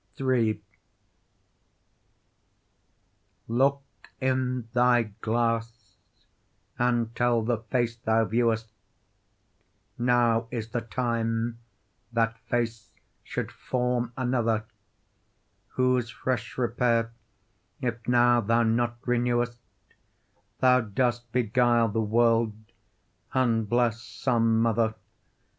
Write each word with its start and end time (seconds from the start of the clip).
III 0.19 0.59
Look 3.47 3.83
in 4.19 4.67
thy 4.73 5.03
glass 5.21 5.97
and 6.79 7.13
tell 7.15 7.43
the 7.43 7.59
face 7.59 7.97
thou 7.97 8.25
viewest 8.25 8.71
Now 9.99 10.47
is 10.49 10.69
the 10.71 10.81
time 10.81 11.59
that 12.11 12.39
face 12.49 12.89
should 13.21 13.51
form 13.51 14.11
another; 14.17 14.63
Whose 15.77 16.09
fresh 16.09 16.57
repair 16.57 17.11
if 17.79 18.07
now 18.07 18.41
thou 18.41 18.63
not 18.63 18.97
renewest, 19.05 19.59
Thou 20.61 20.81
dost 20.81 21.31
beguile 21.31 21.89
the 21.89 22.01
world, 22.01 22.55
unbless 23.33 24.01
some 24.01 24.63
mother. 24.63 24.95